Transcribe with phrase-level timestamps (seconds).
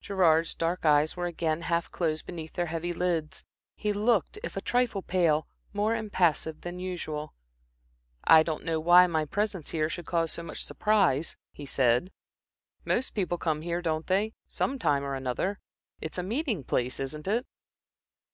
[0.00, 3.44] Gerard's dark eyes were again half closed beneath their heavy lids.
[3.74, 7.34] He looked, if a trifle pale, more impassive than usual.
[8.24, 12.10] "I don't know why my presence here should cause so much surprise," he said.
[12.86, 15.60] "Most people come here, don't they, some time or another.
[16.00, 17.44] It's a a meeting place, isn't it?"